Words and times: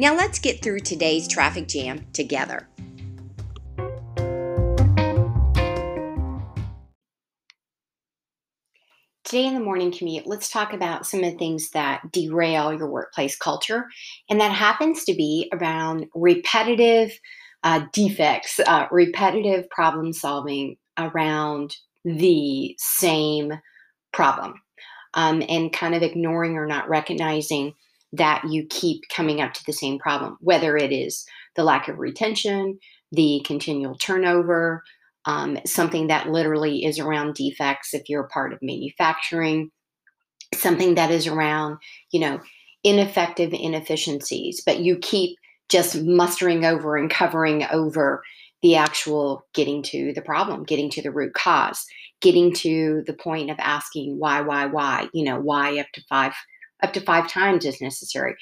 Now 0.00 0.14
let's 0.14 0.38
get 0.38 0.62
through 0.62 0.80
today's 0.80 1.28
traffic 1.28 1.68
jam 1.68 2.06
together. 2.14 2.66
Today 9.24 9.44
in 9.44 9.52
the 9.52 9.60
morning 9.60 9.92
commute, 9.92 10.26
let's 10.26 10.48
talk 10.48 10.72
about 10.72 11.06
some 11.06 11.22
of 11.22 11.30
the 11.30 11.36
things 11.36 11.72
that 11.72 12.10
derail 12.12 12.72
your 12.72 12.90
workplace 12.90 13.36
culture. 13.36 13.88
And 14.30 14.40
that 14.40 14.52
happens 14.52 15.04
to 15.04 15.12
be 15.12 15.50
around 15.52 16.06
repetitive 16.14 17.12
uh, 17.62 17.82
defects, 17.92 18.58
uh, 18.58 18.86
repetitive 18.90 19.68
problem 19.68 20.14
solving 20.14 20.76
around 20.96 21.76
the 22.06 22.74
same 22.78 23.52
problem, 24.14 24.54
um, 25.12 25.42
and 25.46 25.70
kind 25.70 25.94
of 25.94 26.02
ignoring 26.02 26.56
or 26.56 26.66
not 26.66 26.88
recognizing 26.88 27.74
that 28.12 28.42
you 28.48 28.66
keep 28.68 29.02
coming 29.14 29.40
up 29.40 29.52
to 29.54 29.64
the 29.66 29.72
same 29.72 29.98
problem, 29.98 30.36
whether 30.40 30.76
it 30.76 30.92
is 30.92 31.24
the 31.56 31.64
lack 31.64 31.88
of 31.88 31.98
retention, 31.98 32.78
the 33.12 33.42
continual 33.44 33.94
turnover, 33.96 34.82
um, 35.26 35.58
something 35.66 36.08
that 36.08 36.30
literally 36.30 36.84
is 36.84 36.98
around 36.98 37.34
defects 37.34 37.94
if 37.94 38.08
you're 38.08 38.24
a 38.24 38.28
part 38.28 38.52
of 38.52 38.58
manufacturing, 38.62 39.70
something 40.54 40.94
that 40.94 41.10
is 41.10 41.26
around, 41.26 41.78
you 42.10 42.20
know, 42.20 42.40
ineffective 42.82 43.52
inefficiencies, 43.52 44.62
but 44.64 44.80
you 44.80 44.96
keep 44.96 45.36
just 45.68 46.02
mustering 46.02 46.64
over 46.64 46.96
and 46.96 47.10
covering 47.10 47.64
over 47.70 48.22
the 48.62 48.76
actual 48.76 49.46
getting 49.54 49.82
to 49.82 50.12
the 50.14 50.22
problem, 50.22 50.64
getting 50.64 50.90
to 50.90 51.02
the 51.02 51.10
root 51.10 51.32
cause, 51.34 51.84
getting 52.20 52.52
to 52.52 53.02
the 53.06 53.12
point 53.12 53.50
of 53.50 53.56
asking 53.58 54.18
why, 54.18 54.40
why, 54.40 54.66
why, 54.66 55.08
you 55.14 55.24
know, 55.24 55.38
why 55.38 55.78
up 55.78 55.86
to 55.94 56.02
five 56.08 56.32
up 56.82 56.92
to 56.94 57.00
five 57.00 57.28
times 57.28 57.66
as 57.66 57.80
necessary. 57.80 58.34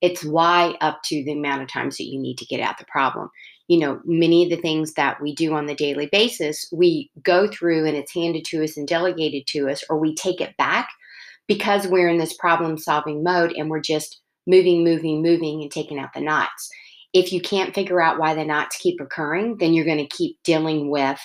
It's 0.00 0.24
why 0.24 0.74
up 0.80 1.00
to 1.06 1.24
the 1.24 1.32
amount 1.32 1.62
of 1.62 1.68
times 1.68 1.96
that 1.96 2.04
you 2.04 2.20
need 2.20 2.38
to 2.38 2.46
get 2.46 2.60
at 2.60 2.76
the 2.78 2.84
problem. 2.86 3.30
You 3.68 3.80
know, 3.80 4.00
many 4.04 4.44
of 4.44 4.50
the 4.50 4.60
things 4.62 4.94
that 4.94 5.20
we 5.20 5.34
do 5.34 5.54
on 5.54 5.66
the 5.66 5.74
daily 5.74 6.08
basis, 6.12 6.68
we 6.72 7.10
go 7.22 7.48
through 7.48 7.86
and 7.86 7.96
it's 7.96 8.14
handed 8.14 8.44
to 8.46 8.62
us 8.62 8.76
and 8.76 8.86
delegated 8.86 9.46
to 9.48 9.68
us, 9.68 9.82
or 9.88 9.98
we 9.98 10.14
take 10.14 10.40
it 10.40 10.56
back 10.56 10.88
because 11.48 11.86
we're 11.86 12.08
in 12.08 12.18
this 12.18 12.34
problem 12.34 12.78
solving 12.78 13.22
mode 13.22 13.52
and 13.56 13.70
we're 13.70 13.80
just 13.80 14.20
moving, 14.46 14.84
moving, 14.84 15.22
moving 15.22 15.62
and 15.62 15.70
taking 15.70 15.98
out 15.98 16.12
the 16.14 16.20
knots. 16.20 16.70
If 17.12 17.32
you 17.32 17.40
can't 17.40 17.74
figure 17.74 18.00
out 18.00 18.18
why 18.18 18.34
the 18.34 18.44
knots 18.44 18.76
keep 18.76 19.00
occurring, 19.00 19.56
then 19.58 19.72
you're 19.72 19.84
going 19.84 20.06
to 20.06 20.16
keep 20.16 20.36
dealing 20.44 20.90
with 20.90 21.18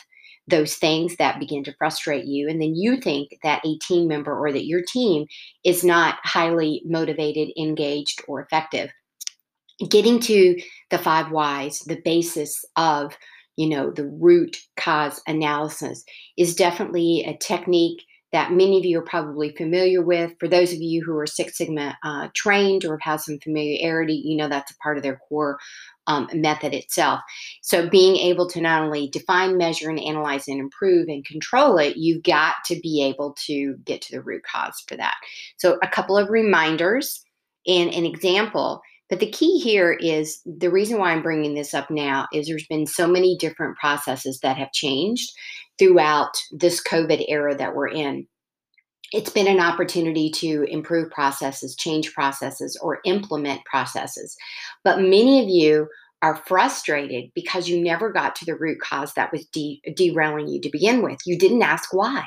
those 0.52 0.76
things 0.76 1.16
that 1.16 1.40
begin 1.40 1.64
to 1.64 1.74
frustrate 1.78 2.26
you. 2.26 2.48
And 2.48 2.62
then 2.62 2.76
you 2.76 2.98
think 2.98 3.40
that 3.42 3.66
a 3.66 3.78
team 3.80 4.08
member 4.08 4.38
or 4.38 4.52
that 4.52 4.66
your 4.66 4.84
team 4.84 5.26
is 5.64 5.84
not 5.84 6.20
highly 6.24 6.84
motivated, 6.86 7.50
engaged, 7.58 8.22
or 8.28 8.42
effective. 8.42 8.92
Getting 9.90 10.20
to 10.22 10.62
the 10.92 11.00
five 11.00 11.32
whys, 11.32 11.80
the 11.80 12.00
basis 12.06 12.64
of 12.76 13.18
you 13.58 13.68
know 13.68 13.92
the 13.92 14.08
root 14.08 14.58
cause 14.78 15.22
analysis 15.28 16.04
is 16.38 16.56
definitely 16.56 17.24
a 17.26 17.36
technique 17.38 18.04
that 18.32 18.52
many 18.52 18.78
of 18.78 18.86
you 18.86 19.00
are 19.00 19.04
probably 19.04 19.54
familiar 19.56 20.02
with. 20.02 20.34
For 20.40 20.48
those 20.48 20.72
of 20.72 20.80
you 20.80 21.04
who 21.04 21.18
are 21.18 21.28
Six 21.28 21.58
Sigma 21.58 21.98
uh, 22.04 22.30
trained 22.34 22.86
or 22.86 22.98
have 23.02 23.22
some 23.22 23.40
familiarity, 23.40 24.22
you 24.24 24.38
know 24.38 24.48
that's 24.48 24.72
a 24.72 24.78
part 24.78 24.98
of 24.98 25.04
their 25.04 25.20
core 25.28 25.58
um, 26.12 26.28
method 26.34 26.74
itself. 26.74 27.22
So, 27.62 27.90
being 27.90 28.18
able 28.18 28.48
to 28.50 28.62
not 28.62 28.82
only 28.84 29.10
define, 29.10 29.58
measure, 29.58 29.90
and 29.90 30.00
analyze 30.00 30.48
and 30.48 30.60
improve 30.60 31.08
and 31.08 31.26
control 31.26 31.78
it, 31.78 31.98
you've 31.98 32.24
got 32.24 32.56
to 32.66 32.80
be 32.82 33.04
able 33.04 33.36
to 33.46 33.76
get 33.86 34.02
to 34.04 34.16
the 34.16 34.22
root 34.22 34.44
cause 34.44 34.84
for 34.88 34.98
that. 34.98 35.16
So, 35.58 35.78
a 35.82 35.88
couple 35.88 36.18
of 36.18 36.30
reminders 36.30 37.24
and 37.66 37.94
an 37.94 38.06
example. 38.06 38.82
But 39.10 39.20
the 39.20 39.30
key 39.30 39.60
here 39.60 39.92
is 39.92 40.40
the 40.46 40.72
reason 40.72 40.98
why 40.98 41.12
I'm 41.12 41.22
bringing 41.22 41.54
this 41.54 41.74
up 41.74 41.92
now 41.92 42.28
is 42.34 42.48
there's 42.48 42.68
been 42.68 42.88
so 42.88 43.08
many 43.08 43.36
different 43.38 43.78
processes 43.78 44.40
that 44.42 44.58
have 44.58 44.72
changed 44.72 45.30
throughout 45.78 46.32
this 46.52 46.82
COVID 46.82 47.26
era 47.28 47.54
that 47.56 47.76
we're 47.76 47.90
in 47.90 48.26
it's 49.12 49.30
been 49.30 49.48
an 49.48 49.60
opportunity 49.60 50.30
to 50.30 50.64
improve 50.64 51.12
processes, 51.12 51.76
change 51.76 52.14
processes, 52.14 52.78
or 52.82 53.00
implement 53.06 53.64
processes. 53.66 54.36
But 54.84 55.02
many 55.02 55.42
of 55.42 55.50
you 55.50 55.88
are 56.22 56.42
frustrated 56.46 57.32
because 57.34 57.68
you 57.68 57.84
never 57.84 58.12
got 58.12 58.36
to 58.36 58.46
the 58.46 58.56
root 58.56 58.80
cause 58.80 59.14
that 59.14 59.32
was 59.32 59.46
de- 59.48 59.82
derailing 59.96 60.48
you 60.48 60.62
to 60.62 60.70
begin 60.70 61.02
with. 61.02 61.18
You 61.26 61.38
didn't 61.38 61.64
ask 61.64 61.94
why. 61.94 62.24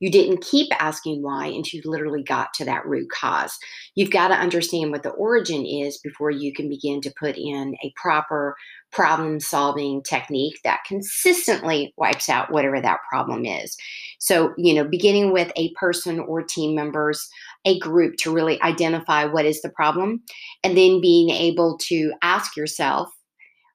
You 0.00 0.10
didn't 0.10 0.44
keep 0.44 0.68
asking 0.78 1.22
why 1.22 1.46
until 1.46 1.80
you 1.80 1.82
literally 1.84 2.22
got 2.22 2.54
to 2.54 2.64
that 2.64 2.86
root 2.86 3.08
cause. 3.10 3.58
You've 3.94 4.10
got 4.10 4.28
to 4.28 4.34
understand 4.34 4.92
what 4.92 5.02
the 5.02 5.10
origin 5.10 5.66
is 5.66 5.98
before 5.98 6.30
you 6.30 6.52
can 6.52 6.68
begin 6.68 7.00
to 7.00 7.14
put 7.18 7.36
in 7.36 7.74
a 7.82 7.92
proper 7.96 8.54
problem 8.92 9.40
solving 9.40 10.02
technique 10.02 10.58
that 10.64 10.84
consistently 10.86 11.92
wipes 11.96 12.28
out 12.28 12.52
whatever 12.52 12.80
that 12.80 13.00
problem 13.10 13.44
is. 13.44 13.76
So, 14.18 14.54
you 14.56 14.74
know, 14.74 14.84
beginning 14.84 15.32
with 15.32 15.52
a 15.56 15.72
person 15.74 16.20
or 16.20 16.42
team 16.42 16.74
members, 16.74 17.28
a 17.64 17.78
group 17.78 18.16
to 18.18 18.32
really 18.32 18.60
identify 18.62 19.24
what 19.24 19.44
is 19.44 19.60
the 19.62 19.70
problem, 19.70 20.22
and 20.62 20.76
then 20.76 21.00
being 21.00 21.30
able 21.30 21.76
to 21.82 22.12
ask 22.22 22.56
yourself, 22.56 23.08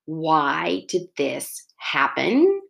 why 0.06 0.84
did 0.88 1.04
this 1.18 1.66
happen? 1.78 2.62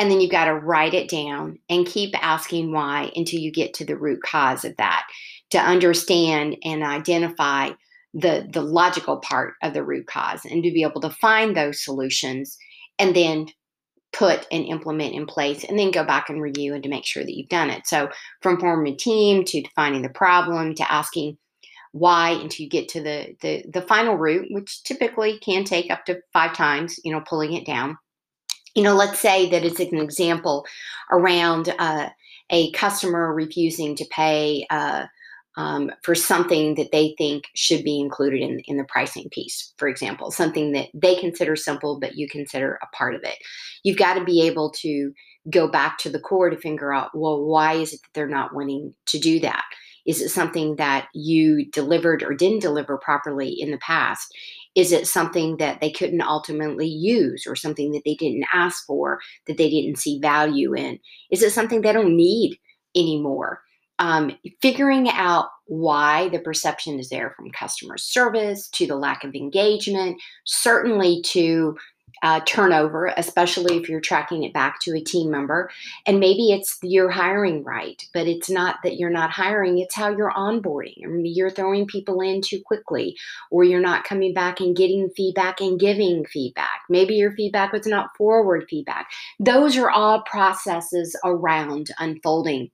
And 0.00 0.10
then 0.10 0.22
you've 0.22 0.30
got 0.30 0.46
to 0.46 0.54
write 0.54 0.94
it 0.94 1.10
down 1.10 1.58
and 1.68 1.84
keep 1.84 2.14
asking 2.24 2.72
why 2.72 3.12
until 3.14 3.38
you 3.38 3.52
get 3.52 3.74
to 3.74 3.84
the 3.84 3.98
root 3.98 4.22
cause 4.22 4.64
of 4.64 4.74
that 4.78 5.06
to 5.50 5.58
understand 5.58 6.56
and 6.64 6.82
identify 6.82 7.72
the, 8.14 8.48
the 8.50 8.62
logical 8.62 9.18
part 9.18 9.56
of 9.62 9.74
the 9.74 9.84
root 9.84 10.06
cause 10.06 10.46
and 10.46 10.64
to 10.64 10.72
be 10.72 10.84
able 10.84 11.02
to 11.02 11.10
find 11.10 11.54
those 11.54 11.84
solutions 11.84 12.56
and 12.98 13.14
then 13.14 13.48
put 14.14 14.46
and 14.50 14.64
implement 14.64 15.12
in 15.12 15.26
place 15.26 15.64
and 15.64 15.78
then 15.78 15.90
go 15.90 16.02
back 16.02 16.30
and 16.30 16.40
review 16.40 16.72
and 16.72 16.82
to 16.82 16.88
make 16.88 17.04
sure 17.04 17.22
that 17.22 17.36
you've 17.36 17.50
done 17.50 17.68
it. 17.68 17.86
So 17.86 18.08
from 18.40 18.58
forming 18.58 18.94
a 18.94 18.96
team 18.96 19.44
to 19.44 19.60
defining 19.60 20.00
the 20.00 20.08
problem 20.08 20.74
to 20.76 20.90
asking 20.90 21.36
why 21.92 22.30
until 22.30 22.64
you 22.64 22.70
get 22.70 22.88
to 22.88 23.02
the, 23.02 23.36
the 23.42 23.64
the 23.68 23.82
final 23.82 24.16
root, 24.16 24.46
which 24.50 24.82
typically 24.82 25.38
can 25.40 25.64
take 25.64 25.90
up 25.90 26.06
to 26.06 26.22
five 26.32 26.54
times, 26.54 26.98
you 27.04 27.12
know, 27.12 27.20
pulling 27.20 27.52
it 27.52 27.66
down. 27.66 27.98
You 28.74 28.82
know, 28.82 28.94
let's 28.94 29.18
say 29.18 29.50
that 29.50 29.64
it's 29.64 29.80
an 29.80 29.98
example 29.98 30.64
around 31.10 31.74
uh, 31.78 32.10
a 32.50 32.70
customer 32.72 33.34
refusing 33.34 33.96
to 33.96 34.04
pay 34.10 34.66
uh, 34.70 35.06
um, 35.56 35.90
for 36.02 36.14
something 36.14 36.76
that 36.76 36.92
they 36.92 37.14
think 37.18 37.44
should 37.54 37.82
be 37.82 38.00
included 38.00 38.40
in, 38.40 38.60
in 38.66 38.76
the 38.76 38.84
pricing 38.84 39.28
piece, 39.30 39.74
for 39.78 39.88
example, 39.88 40.30
something 40.30 40.72
that 40.72 40.88
they 40.94 41.16
consider 41.16 41.56
simple, 41.56 41.98
but 41.98 42.14
you 42.14 42.28
consider 42.28 42.78
a 42.82 42.96
part 42.96 43.14
of 43.14 43.22
it. 43.24 43.36
You've 43.82 43.98
got 43.98 44.14
to 44.14 44.24
be 44.24 44.42
able 44.46 44.70
to 44.78 45.12
go 45.50 45.68
back 45.68 45.98
to 45.98 46.10
the 46.10 46.20
core 46.20 46.50
to 46.50 46.56
figure 46.56 46.92
out, 46.92 47.10
well, 47.14 47.44
why 47.44 47.74
is 47.74 47.92
it 47.92 48.00
that 48.02 48.08
they're 48.14 48.28
not 48.28 48.54
wanting 48.54 48.94
to 49.06 49.18
do 49.18 49.40
that? 49.40 49.64
Is 50.10 50.20
it 50.20 50.30
something 50.30 50.74
that 50.74 51.06
you 51.14 51.70
delivered 51.70 52.24
or 52.24 52.34
didn't 52.34 52.62
deliver 52.62 52.98
properly 52.98 53.48
in 53.48 53.70
the 53.70 53.78
past? 53.78 54.26
Is 54.74 54.90
it 54.90 55.06
something 55.06 55.58
that 55.58 55.80
they 55.80 55.92
couldn't 55.92 56.20
ultimately 56.20 56.88
use 56.88 57.44
or 57.46 57.54
something 57.54 57.92
that 57.92 58.02
they 58.04 58.16
didn't 58.16 58.46
ask 58.52 58.84
for, 58.86 59.20
that 59.46 59.56
they 59.56 59.70
didn't 59.70 59.98
see 60.00 60.18
value 60.18 60.74
in? 60.74 60.98
Is 61.30 61.44
it 61.44 61.52
something 61.52 61.80
they 61.80 61.92
don't 61.92 62.16
need 62.16 62.58
anymore? 62.96 63.62
um, 64.00 64.32
figuring 64.62 65.10
out 65.10 65.50
why 65.66 66.30
the 66.30 66.38
perception 66.38 66.98
is 66.98 67.10
there 67.10 67.34
from 67.36 67.50
customer 67.50 67.98
service 67.98 68.66
to 68.70 68.86
the 68.86 68.96
lack 68.96 69.24
of 69.24 69.34
engagement, 69.34 70.20
certainly 70.46 71.20
to 71.26 71.76
uh, 72.22 72.40
turnover, 72.46 73.12
especially 73.16 73.76
if 73.76 73.88
you're 73.88 74.00
tracking 74.00 74.44
it 74.44 74.52
back 74.52 74.80
to 74.80 74.94
a 74.94 75.00
team 75.00 75.30
member. 75.30 75.70
And 76.06 76.20
maybe 76.20 76.52
it's 76.52 76.78
you're 76.82 77.10
hiring 77.10 77.64
right, 77.64 78.02
but 78.12 78.26
it's 78.26 78.50
not 78.50 78.76
that 78.82 78.96
you're 78.96 79.10
not 79.10 79.30
hiring, 79.30 79.78
it's 79.78 79.94
how 79.94 80.10
you're 80.10 80.32
onboarding. 80.32 81.04
Or 81.04 81.16
you're 81.18 81.50
throwing 81.50 81.86
people 81.86 82.20
in 82.20 82.42
too 82.42 82.60
quickly, 82.64 83.16
or 83.50 83.64
you're 83.64 83.80
not 83.80 84.04
coming 84.04 84.34
back 84.34 84.60
and 84.60 84.76
getting 84.76 85.10
feedback 85.10 85.60
and 85.60 85.80
giving 85.80 86.24
feedback. 86.26 86.82
Maybe 86.88 87.14
your 87.14 87.32
feedback 87.32 87.72
was 87.72 87.86
not 87.86 88.16
forward 88.16 88.66
feedback. 88.68 89.10
Those 89.38 89.76
are 89.76 89.90
all 89.90 90.22
processes 90.22 91.16
around 91.24 91.90
unfolding 91.98 92.70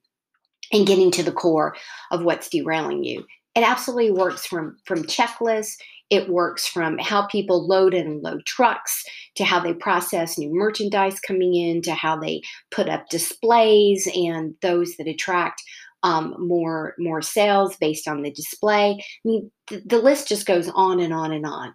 and 0.73 0.87
getting 0.87 1.11
to 1.13 1.23
the 1.23 1.33
core 1.33 1.77
of 2.11 2.25
what's 2.25 2.49
derailing 2.49 3.05
you. 3.05 3.25
It 3.55 3.67
absolutely 3.67 4.11
works 4.11 4.45
from 4.45 4.77
from 4.85 5.05
checklists. 5.05 5.79
It 6.09 6.29
works 6.29 6.67
from 6.67 6.99
how 6.99 7.27
people 7.27 7.67
load 7.67 7.95
and 7.95 8.09
unload 8.09 8.47
trucks 8.47 9.05
to 9.37 9.45
how 9.45 9.61
they 9.61 9.75
process 9.75 10.39
new 10.39 10.55
merchandise 10.55 11.19
coming 11.21 11.55
in 11.55 11.83
to 11.83 11.95
how 11.95 12.19
they 12.19 12.43
put 12.71 12.89
up 12.89 13.09
displays 13.09 14.09
and 14.15 14.55
those 14.63 14.97
that 14.97 15.09
attract 15.09 15.63
um, 16.03 16.35
more 16.39 16.95
more 16.99 17.23
sales 17.23 17.77
based 17.79 18.07
on 18.07 18.23
the 18.23 18.31
display. 18.31 18.93
I 18.93 19.03
mean, 19.25 19.51
th- 19.67 19.83
the 19.85 19.99
list 19.99 20.29
just 20.29 20.47
goes 20.47 20.71
on 20.75 21.01
and 21.01 21.13
on 21.13 21.33
and 21.33 21.45
on. 21.45 21.75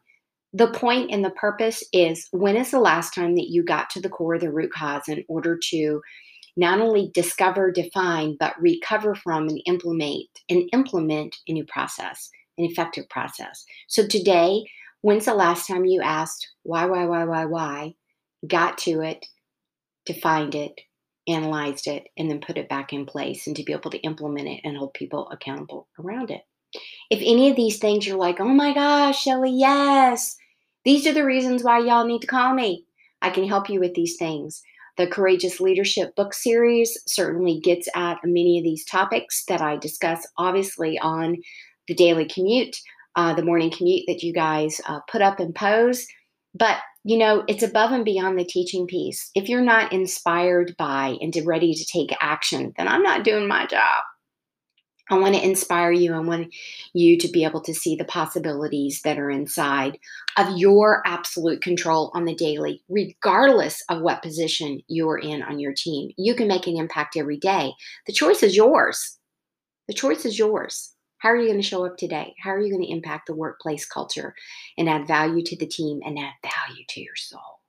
The 0.53 0.71
point 0.71 1.11
and 1.11 1.23
the 1.23 1.31
purpose 1.31 1.83
is 1.91 2.27
when 2.31 2.55
is 2.55 2.71
the 2.71 2.79
last 2.79 3.13
time 3.13 3.35
that 3.35 3.49
you 3.49 3.63
got 3.63 3.89
to 3.91 4.01
the 4.01 4.09
core 4.09 4.35
of 4.35 4.41
the 4.41 4.51
root 4.51 4.71
cause 4.71 5.03
in 5.07 5.23
order 5.27 5.59
to 5.71 6.01
not 6.57 6.81
only 6.81 7.11
discover, 7.13 7.71
define, 7.71 8.35
but 8.39 8.59
recover 8.59 9.15
from 9.15 9.47
and 9.47 9.61
implement 9.65 10.27
and 10.49 10.69
implement 10.73 11.35
a 11.47 11.53
new 11.53 11.65
process, 11.65 12.29
an 12.57 12.65
effective 12.65 13.07
process. 13.09 13.65
So 13.87 14.07
today, 14.07 14.63
when's 15.01 15.25
the 15.25 15.33
last 15.33 15.67
time 15.67 15.85
you 15.85 16.01
asked 16.01 16.47
why, 16.63 16.85
why, 16.85 17.05
why, 17.05 17.25
why, 17.25 17.45
why, 17.45 17.95
got 18.47 18.77
to 18.79 19.01
it, 19.01 19.25
defined 20.05 20.55
it, 20.55 20.79
analyzed 21.27 21.87
it, 21.87 22.07
and 22.17 22.29
then 22.29 22.41
put 22.41 22.57
it 22.57 22.69
back 22.69 22.93
in 22.93 23.05
place 23.05 23.47
and 23.47 23.55
to 23.55 23.63
be 23.63 23.73
able 23.73 23.91
to 23.91 23.99
implement 23.99 24.47
it 24.47 24.61
and 24.63 24.77
hold 24.77 24.93
people 24.93 25.29
accountable 25.29 25.87
around 25.99 26.31
it. 26.31 26.41
If 27.09 27.19
any 27.19 27.49
of 27.49 27.55
these 27.55 27.79
things 27.79 28.07
you're 28.07 28.17
like, 28.17 28.39
oh 28.39 28.47
my 28.47 28.73
gosh, 28.73 29.23
Shelley, 29.23 29.51
yes, 29.51 30.37
these 30.85 31.05
are 31.05 31.13
the 31.13 31.25
reasons 31.25 31.63
why 31.63 31.79
y'all 31.79 32.05
need 32.05 32.21
to 32.21 32.27
call 32.27 32.53
me. 32.53 32.85
I 33.21 33.29
can 33.29 33.47
help 33.47 33.69
you 33.69 33.79
with 33.79 33.93
these 33.93 34.15
things. 34.17 34.63
The 34.97 35.07
Courageous 35.07 35.59
Leadership 35.59 36.15
book 36.15 36.33
series 36.33 36.97
certainly 37.07 37.59
gets 37.59 37.87
at 37.95 38.17
many 38.23 38.57
of 38.57 38.63
these 38.63 38.85
topics 38.85 39.45
that 39.45 39.61
I 39.61 39.77
discuss, 39.77 40.27
obviously, 40.37 40.97
on 40.99 41.37
the 41.91 41.95
daily 41.95 42.25
commute, 42.25 42.77
uh, 43.17 43.33
the 43.33 43.43
morning 43.43 43.69
commute 43.69 44.05
that 44.07 44.23
you 44.23 44.31
guys 44.31 44.79
uh, 44.87 45.01
put 45.11 45.21
up 45.21 45.41
and 45.41 45.53
pose. 45.53 46.07
But, 46.55 46.77
you 47.03 47.17
know, 47.17 47.43
it's 47.49 47.63
above 47.63 47.91
and 47.91 48.05
beyond 48.05 48.39
the 48.39 48.45
teaching 48.45 48.87
piece. 48.87 49.29
If 49.35 49.49
you're 49.49 49.59
not 49.59 49.91
inspired 49.91 50.73
by 50.77 51.17
and 51.19 51.35
ready 51.45 51.73
to 51.73 51.85
take 51.85 52.15
action, 52.21 52.71
then 52.77 52.87
I'm 52.87 53.03
not 53.03 53.25
doing 53.25 53.45
my 53.45 53.65
job. 53.65 54.03
I 55.09 55.17
want 55.17 55.35
to 55.35 55.43
inspire 55.43 55.91
you. 55.91 56.13
I 56.13 56.19
want 56.19 56.55
you 56.93 57.17
to 57.17 57.27
be 57.27 57.43
able 57.43 57.61
to 57.63 57.73
see 57.73 57.97
the 57.97 58.05
possibilities 58.05 59.01
that 59.03 59.19
are 59.19 59.29
inside 59.29 59.99
of 60.37 60.57
your 60.57 61.03
absolute 61.05 61.61
control 61.61 62.11
on 62.13 62.23
the 62.23 62.35
daily, 62.35 62.81
regardless 62.87 63.83
of 63.89 64.01
what 64.01 64.23
position 64.23 64.79
you're 64.87 65.17
in 65.17 65.43
on 65.43 65.59
your 65.59 65.73
team. 65.75 66.11
You 66.17 66.35
can 66.35 66.47
make 66.47 66.65
an 66.67 66.77
impact 66.77 67.17
every 67.17 67.37
day. 67.37 67.73
The 68.07 68.13
choice 68.13 68.43
is 68.43 68.55
yours. 68.55 69.17
The 69.89 69.93
choice 69.93 70.23
is 70.23 70.39
yours. 70.39 70.93
How 71.21 71.29
are 71.29 71.37
you 71.37 71.47
going 71.47 71.61
to 71.61 71.67
show 71.67 71.85
up 71.85 71.97
today? 71.97 72.33
How 72.39 72.49
are 72.49 72.59
you 72.59 72.71
going 72.71 72.83
to 72.83 72.91
impact 72.91 73.27
the 73.27 73.35
workplace 73.35 73.85
culture 73.85 74.33
and 74.75 74.89
add 74.89 75.05
value 75.05 75.43
to 75.43 75.55
the 75.55 75.67
team 75.67 75.99
and 76.03 76.17
add 76.17 76.33
value 76.41 76.83
to 76.89 76.99
your 76.99 77.15
soul? 77.15 77.61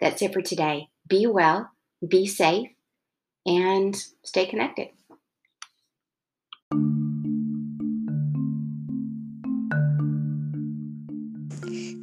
That's 0.00 0.22
it 0.22 0.32
for 0.32 0.40
today. 0.40 0.88
Be 1.06 1.26
well, 1.26 1.70
be 2.06 2.26
safe, 2.26 2.70
and 3.44 3.94
stay 4.24 4.46
connected. 4.46 4.88